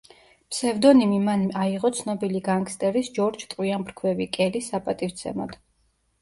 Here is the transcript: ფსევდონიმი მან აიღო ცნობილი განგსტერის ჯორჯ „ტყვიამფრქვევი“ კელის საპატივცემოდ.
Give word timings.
ფსევდონიმი 0.51 1.19
მან 1.27 1.43
აიღო 1.63 1.91
ცნობილი 1.97 2.41
განგსტერის 2.47 3.11
ჯორჯ 3.19 3.45
„ტყვიამფრქვევი“ 3.53 4.29
კელის 4.39 4.71
საპატივცემოდ. 4.75 5.55